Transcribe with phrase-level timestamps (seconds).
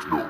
[0.00, 0.29] techno.